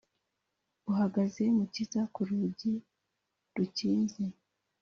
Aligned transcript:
Uhagaze 0.91 1.43
mukiza 1.57 2.01
ku 2.13 2.21
rugi 2.27 2.73
rukinze? 3.55 4.23